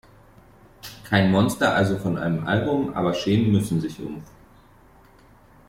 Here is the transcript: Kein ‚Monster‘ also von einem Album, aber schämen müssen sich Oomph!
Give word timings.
Kein 1.03 1.29
‚Monster‘ 1.29 1.75
also 1.75 1.99
von 1.99 2.17
einem 2.17 2.47
Album, 2.47 2.91
aber 2.95 3.13
schämen 3.13 3.51
müssen 3.51 3.79
sich 3.81 3.99
Oomph! 3.99 4.31